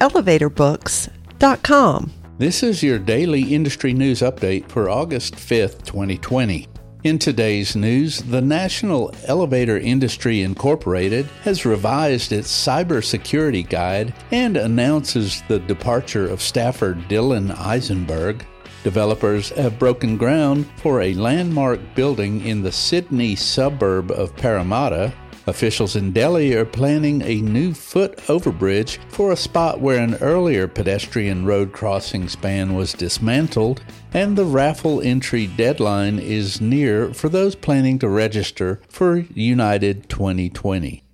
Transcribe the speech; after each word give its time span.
elevatorbooks.com. 0.00 2.12
This 2.38 2.62
is 2.62 2.82
your 2.82 2.98
daily 2.98 3.54
industry 3.54 3.94
news 3.94 4.20
update 4.20 4.68
for 4.68 4.90
August 4.90 5.36
5th, 5.36 5.84
2020. 5.84 6.68
In 7.04 7.18
today's 7.18 7.76
news, 7.76 8.20
the 8.20 8.40
National 8.40 9.14
Elevator 9.26 9.78
Industry 9.78 10.40
Incorporated 10.42 11.26
has 11.44 11.64
revised 11.64 12.32
its 12.32 12.48
cybersecurity 12.48 13.68
guide 13.68 14.12
and 14.32 14.56
announces 14.56 15.42
the 15.48 15.60
departure 15.60 16.28
of 16.28 16.42
staffer 16.42 16.94
Dylan 16.94 17.54
Isenberg. 17.54 18.42
Developers 18.82 19.50
have 19.50 19.78
broken 19.78 20.16
ground 20.16 20.66
for 20.76 21.00
a 21.00 21.14
landmark 21.14 21.78
building 21.94 22.44
in 22.44 22.62
the 22.62 22.72
Sydney 22.72 23.36
suburb 23.36 24.10
of 24.10 24.34
Parramatta 24.36 25.12
Officials 25.48 25.94
in 25.94 26.10
Delhi 26.10 26.54
are 26.54 26.64
planning 26.64 27.22
a 27.22 27.40
new 27.40 27.72
foot 27.72 28.16
overbridge 28.26 28.98
for 29.08 29.30
a 29.30 29.36
spot 29.36 29.80
where 29.80 30.02
an 30.02 30.16
earlier 30.16 30.66
pedestrian 30.66 31.44
road 31.44 31.72
crossing 31.72 32.28
span 32.28 32.74
was 32.74 32.92
dismantled, 32.92 33.80
and 34.12 34.36
the 34.36 34.44
raffle 34.44 35.00
entry 35.00 35.46
deadline 35.46 36.18
is 36.18 36.60
near 36.60 37.14
for 37.14 37.28
those 37.28 37.54
planning 37.54 37.96
to 38.00 38.08
register 38.08 38.80
for 38.88 39.18
United 39.34 40.08
2020. 40.08 41.04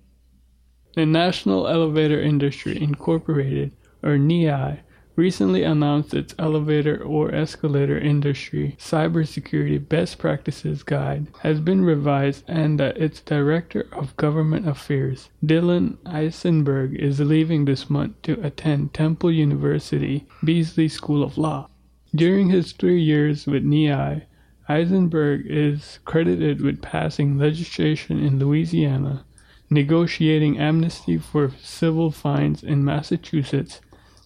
The 0.95 1.05
National 1.05 1.67
Elevator 1.67 2.19
Industry 2.19 2.81
Incorporated, 2.81 3.71
or 4.01 4.17
NEII, 4.17 4.79
recently 5.15 5.63
announced 5.63 6.13
its 6.13 6.33
elevator 6.39 7.01
or 7.03 7.33
escalator 7.33 7.97
industry 7.97 8.75
cybersecurity 8.79 9.77
best 9.87 10.17
practices 10.17 10.81
guide 10.81 11.27
has 11.41 11.59
been 11.59 11.85
revised 11.85 12.43
and 12.47 12.79
that 12.79 12.97
its 12.97 13.19
director 13.21 13.85
of 13.91 14.17
government 14.17 14.67
affairs 14.67 15.29
dylan 15.45 15.95
isenberg 16.05 16.95
is 16.95 17.19
leaving 17.19 17.65
this 17.65 17.89
month 17.89 18.19
to 18.23 18.39
attend 18.43 18.91
temple 18.93 19.31
university 19.31 20.25
beasley 20.43 20.87
school 20.87 21.23
of 21.23 21.37
law. 21.37 21.69
During 22.15 22.49
his 22.49 22.71
three 22.71 23.01
years 23.01 23.45
with 23.45 23.63
neii 23.63 24.23
isenberg 24.67 25.45
is 25.45 25.99
credited 26.05 26.61
with 26.61 26.81
passing 26.81 27.37
legislation 27.37 28.17
in 28.17 28.39
louisiana 28.39 29.23
negotiating 29.69 30.57
amnesty 30.57 31.17
for 31.17 31.51
civil 31.61 32.09
fines 32.09 32.63
in 32.63 32.83
massachusetts 32.83 33.79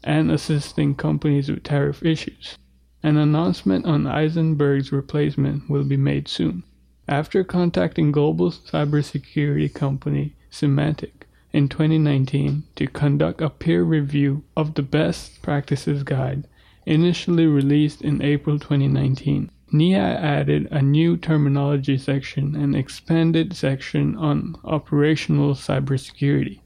and 0.03 0.31
assisting 0.31 0.95
companies 0.95 1.49
with 1.49 1.63
tariff 1.63 2.03
issues. 2.03 2.57
An 3.03 3.17
announcement 3.17 3.85
on 3.85 4.03
Isenberg's 4.03 4.91
replacement 4.91 5.69
will 5.69 5.83
be 5.83 5.97
made 5.97 6.27
soon. 6.27 6.63
After 7.07 7.43
contacting 7.43 8.11
global 8.11 8.51
cybersecurity 8.51 9.73
company 9.73 10.35
Symantec 10.51 11.23
in 11.53 11.69
2019 11.69 12.63
to 12.75 12.87
conduct 12.87 13.41
a 13.41 13.49
peer 13.49 13.83
review 13.83 14.43
of 14.55 14.73
the 14.73 14.81
best 14.81 15.41
practices 15.41 16.03
guide, 16.03 16.47
initially 16.85 17.47
released 17.47 18.01
in 18.01 18.21
April 18.21 18.59
2019. 18.59 19.51
NEII 19.71 19.95
added 19.95 20.67
a 20.71 20.81
new 20.81 21.17
terminology 21.17 21.97
section 21.97 22.55
and 22.55 22.75
expanded 22.75 23.53
section 23.53 24.15
on 24.15 24.55
operational 24.63 25.53
cybersecurity. 25.53 26.59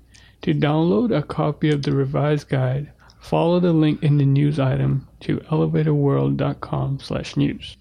To 0.43 0.53
download 0.53 1.15
a 1.15 1.23
copy 1.23 1.69
of 1.69 1.83
the 1.83 1.91
revised 1.91 2.49
guide, 2.49 2.91
Follow 3.21 3.61
the 3.61 3.71
link 3.71 4.03
in 4.03 4.17
the 4.17 4.25
news 4.25 4.59
item 4.59 5.07
to 5.21 5.37
elevatorworld.com/news. 5.37 7.77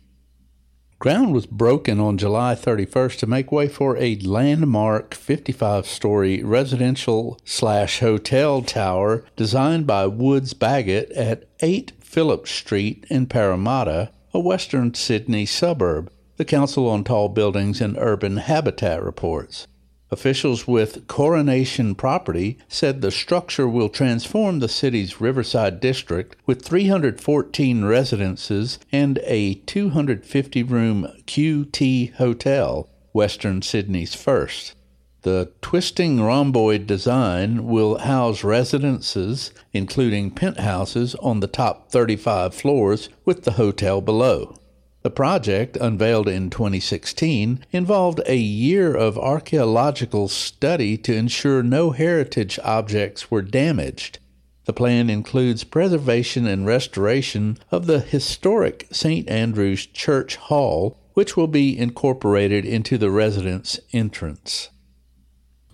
Ground 1.00 1.32
was 1.32 1.46
broken 1.46 1.98
on 1.98 2.18
July 2.18 2.54
31st 2.54 3.18
to 3.20 3.26
make 3.26 3.50
way 3.50 3.68
for 3.68 3.96
a 3.96 4.16
landmark 4.16 5.14
55-story 5.14 6.44
residential 6.44 7.40
slash 7.42 8.00
hotel 8.00 8.60
tower 8.60 9.24
designed 9.34 9.86
by 9.86 10.06
Woods 10.06 10.52
Bagot 10.52 11.10
at 11.16 11.48
8 11.60 11.92
Phillips 12.00 12.50
Street 12.50 13.06
in 13.08 13.24
Parramatta, 13.26 14.10
a 14.34 14.38
western 14.38 14.92
Sydney 14.92 15.46
suburb. 15.46 16.12
The 16.36 16.44
Council 16.44 16.86
on 16.86 17.04
Tall 17.04 17.30
Buildings 17.30 17.80
and 17.80 17.96
Urban 17.98 18.36
Habitat 18.36 19.02
reports. 19.02 19.66
Officials 20.12 20.66
with 20.66 21.06
Coronation 21.06 21.94
Property 21.94 22.58
said 22.66 23.00
the 23.00 23.12
structure 23.12 23.68
will 23.68 23.88
transform 23.88 24.58
the 24.58 24.68
city's 24.68 25.20
Riverside 25.20 25.78
district 25.78 26.34
with 26.46 26.64
314 26.64 27.84
residences 27.84 28.80
and 28.90 29.20
a 29.24 29.54
250 29.54 30.62
room 30.64 31.06
QT 31.26 32.14
hotel, 32.14 32.88
Western 33.12 33.62
Sydney's 33.62 34.16
first. 34.16 34.74
The 35.22 35.52
twisting 35.60 36.20
rhomboid 36.20 36.86
design 36.86 37.66
will 37.66 37.98
house 37.98 38.42
residences, 38.42 39.52
including 39.72 40.30
penthouses 40.30 41.14
on 41.16 41.38
the 41.38 41.46
top 41.46 41.90
35 41.90 42.54
floors, 42.54 43.10
with 43.24 43.44
the 43.44 43.52
hotel 43.52 44.00
below. 44.00 44.56
The 45.02 45.10
project, 45.10 45.78
unveiled 45.78 46.28
in 46.28 46.50
2016, 46.50 47.64
involved 47.72 48.20
a 48.26 48.36
year 48.36 48.94
of 48.94 49.16
archaeological 49.16 50.28
study 50.28 50.98
to 50.98 51.14
ensure 51.14 51.62
no 51.62 51.92
heritage 51.92 52.58
objects 52.62 53.30
were 53.30 53.40
damaged. 53.40 54.18
The 54.66 54.74
plan 54.74 55.08
includes 55.08 55.64
preservation 55.64 56.46
and 56.46 56.66
restoration 56.66 57.56
of 57.70 57.86
the 57.86 58.00
historic 58.00 58.88
St. 58.92 59.26
Andrew's 59.26 59.86
Church 59.86 60.36
Hall, 60.36 60.98
which 61.14 61.34
will 61.34 61.48
be 61.48 61.78
incorporated 61.78 62.66
into 62.66 62.98
the 62.98 63.10
residence 63.10 63.80
entrance. 63.92 64.68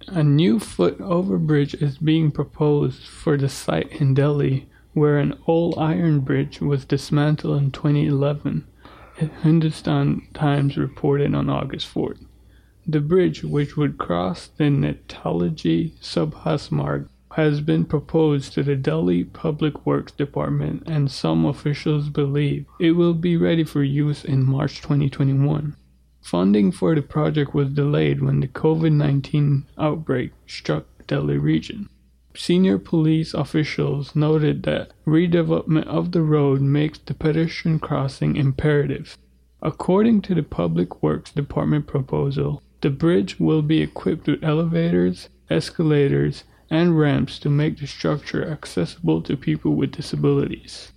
A 0.07 0.23
new 0.23 0.61
foot 0.61 0.99
overbridge 0.99 1.83
is 1.83 1.99
being 1.99 2.31
proposed 2.31 3.03
for 3.03 3.37
the 3.37 3.49
site 3.49 3.91
in 4.01 4.15
Delhi, 4.15 4.69
where 4.93 5.19
an 5.19 5.37
old 5.49 5.75
iron 5.79 6.21
bridge 6.21 6.61
was 6.61 6.85
dismantled 6.85 7.61
in 7.61 7.71
2011. 7.73 8.69
Hindustan 9.17 10.29
Times 10.35 10.77
reported 10.77 11.35
on 11.35 11.49
August 11.49 11.93
4th. 11.93 12.27
The 12.87 13.01
bridge, 13.01 13.43
which 13.43 13.77
would 13.77 13.97
cross 13.97 14.47
the 14.47 14.65
Netaji 14.65 15.93
Subhas 16.01 16.71
Marg, 16.71 17.09
has 17.33 17.61
been 17.61 17.85
proposed 17.85 18.53
to 18.53 18.63
the 18.63 18.77
Delhi 18.77 19.25
Public 19.25 19.87
Works 19.87 20.13
Department, 20.13 20.83
and 20.87 21.11
some 21.11 21.47
officials 21.47 22.09
believe 22.11 22.67
it 22.79 22.93
will 22.93 23.15
be 23.15 23.37
ready 23.37 23.65
for 23.65 23.83
use 23.83 24.25
in 24.25 24.45
March 24.45 24.83
2021. 24.83 25.77
Funding 26.21 26.71
for 26.71 26.95
the 26.95 27.03
project 27.03 27.55
was 27.55 27.71
delayed 27.71 28.23
when 28.23 28.41
the 28.41 28.49
COVID 28.49 28.93
19 28.93 29.65
outbreak 29.79 30.33
struck 30.47 30.85
Delhi 31.07 31.39
region. 31.39 31.89
Senior 32.37 32.79
police 32.79 33.33
officials 33.33 34.15
noted 34.15 34.63
that 34.65 34.93
redevelopment 35.07 35.87
of 35.87 36.13
the 36.13 36.23
road 36.23 36.61
makes 36.61 36.99
the 36.99 37.15
pedestrian 37.15 37.79
crossing 37.79 38.37
imperative. 38.37 39.17
According 39.63 40.21
to 40.23 40.35
the 40.35 40.43
Public 40.43 41.03
Works 41.03 41.33
Department 41.33 41.87
proposal, 41.87 42.63
the 42.83 42.91
bridge 42.91 43.41
will 43.41 43.63
be 43.63 43.81
equipped 43.81 44.27
with 44.27 44.45
elevators, 44.45 45.31
escalators, 45.49 46.45
and 46.69 46.99
ramps 46.99 47.39
to 47.39 47.49
make 47.49 47.79
the 47.79 47.87
structure 47.87 48.47
accessible 48.47 49.23
to 49.23 49.37
people 49.37 49.75
with 49.75 49.93
disabilities. 49.93 50.93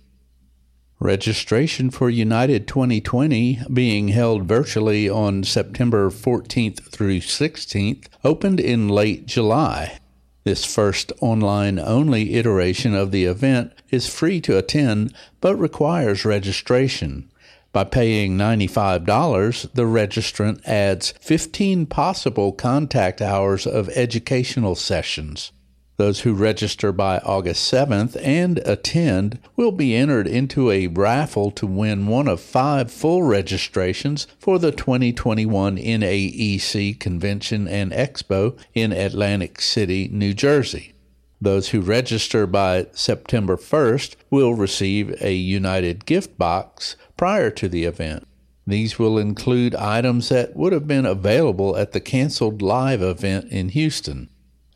Registration 0.98 1.90
for 1.90 2.10
United 2.10 2.68
2020, 2.68 3.62
being 3.72 4.08
held 4.08 4.44
virtually 4.44 5.08
on 5.08 5.42
September 5.44 6.10
14th 6.10 6.90
through 6.90 7.20
16th, 7.20 8.08
opened 8.22 8.60
in 8.60 8.90
late 8.90 9.24
July. 9.26 9.99
This 10.42 10.64
first 10.64 11.12
online 11.20 11.78
only 11.78 12.34
iteration 12.34 12.94
of 12.94 13.10
the 13.10 13.24
event 13.24 13.72
is 13.90 14.08
free 14.08 14.40
to 14.42 14.56
attend 14.56 15.14
but 15.40 15.56
requires 15.56 16.24
registration. 16.24 17.30
By 17.72 17.84
paying 17.84 18.36
$95, 18.36 19.72
the 19.74 19.82
registrant 19.82 20.60
adds 20.66 21.12
15 21.20 21.86
possible 21.86 22.52
contact 22.52 23.22
hours 23.22 23.66
of 23.66 23.88
educational 23.90 24.74
sessions. 24.74 25.52
Those 26.00 26.20
who 26.20 26.32
register 26.32 26.92
by 26.92 27.18
August 27.18 27.70
7th 27.70 28.16
and 28.24 28.56
attend 28.64 29.38
will 29.54 29.70
be 29.70 29.94
entered 29.94 30.26
into 30.26 30.70
a 30.70 30.86
raffle 30.86 31.50
to 31.50 31.66
win 31.66 32.06
one 32.06 32.26
of 32.26 32.40
five 32.40 32.90
full 32.90 33.22
registrations 33.22 34.26
for 34.38 34.58
the 34.58 34.72
2021 34.72 35.76
NAEC 35.76 36.98
Convention 36.98 37.68
and 37.68 37.92
Expo 37.92 38.58
in 38.72 38.92
Atlantic 38.92 39.60
City, 39.60 40.08
New 40.10 40.32
Jersey. 40.32 40.94
Those 41.38 41.68
who 41.68 41.82
register 41.82 42.46
by 42.46 42.86
September 42.92 43.58
1st 43.58 44.16
will 44.30 44.54
receive 44.54 45.22
a 45.22 45.34
United 45.34 46.06
gift 46.06 46.38
box 46.38 46.96
prior 47.18 47.50
to 47.50 47.68
the 47.68 47.84
event. 47.84 48.26
These 48.66 48.98
will 48.98 49.18
include 49.18 49.74
items 49.74 50.30
that 50.30 50.56
would 50.56 50.72
have 50.72 50.88
been 50.88 51.04
available 51.04 51.76
at 51.76 51.92
the 51.92 52.00
canceled 52.00 52.62
live 52.62 53.02
event 53.02 53.52
in 53.52 53.68
Houston. 53.68 54.30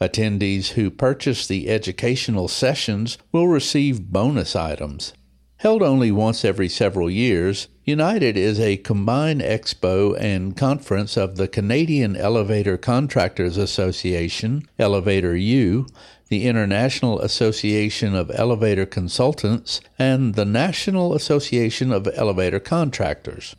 Attendees 0.04 0.68
who 0.72 0.90
purchase 0.90 1.46
the 1.46 1.68
educational 1.68 2.48
sessions 2.48 3.16
will 3.32 3.48
receive 3.48 4.12
bonus 4.12 4.54
items. 4.54 5.14
Held 5.58 5.82
only 5.82 6.12
once 6.12 6.44
every 6.44 6.68
several 6.68 7.08
years, 7.08 7.68
United 7.84 8.36
is 8.36 8.60
a 8.60 8.76
combined 8.76 9.40
expo 9.40 10.14
and 10.20 10.56
conference 10.56 11.16
of 11.16 11.36
the 11.36 11.48
Canadian 11.48 12.16
Elevator 12.16 12.76
Contractors 12.76 13.56
Association, 13.56 14.68
Elevator 14.78 15.34
U, 15.34 15.86
the 16.28 16.46
International 16.46 17.18
Association 17.20 18.14
of 18.14 18.30
Elevator 18.34 18.84
Consultants, 18.84 19.80
and 19.98 20.34
the 20.34 20.44
National 20.44 21.14
Association 21.14 21.92
of 21.92 22.08
Elevator 22.14 22.60
Contractors. 22.60 23.54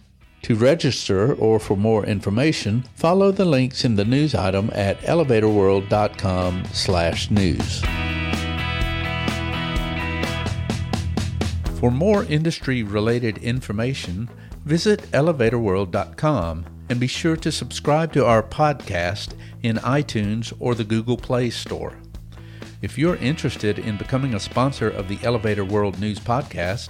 To 0.46 0.54
register 0.54 1.34
or 1.34 1.60
for 1.60 1.76
more 1.76 2.06
information, 2.06 2.84
follow 2.94 3.32
the 3.32 3.46
links 3.46 3.84
in 3.84 3.96
the 3.96 4.06
news 4.06 4.36
item 4.36 4.70
at 4.74 5.02
elevatorworld.com/news. 5.02 7.82
For 11.80 11.90
more 11.90 12.26
industry 12.26 12.84
related 12.84 13.40
information, 13.40 14.30
visit 14.66 15.10
elevatorworld.com 15.12 16.66
and 16.90 17.00
be 17.00 17.08
sure 17.08 17.38
to 17.38 17.52
subscribe 17.52 18.14
to 18.14 18.24
our 18.24 18.44
podcast 18.44 19.30
in 19.64 19.78
iTunes 19.78 20.54
or 20.60 20.76
the 20.76 20.84
Google 20.84 21.18
Play 21.18 21.50
Store. 21.50 21.94
If 22.84 23.00
you're 23.00 23.16
interested 23.16 23.80
in 23.80 23.98
becoming 23.98 24.36
a 24.36 24.40
sponsor 24.40 24.92
of 24.92 25.08
the 25.08 25.18
Elevator 25.24 25.66
World 25.66 26.00
News 26.00 26.20
Podcast, 26.20 26.90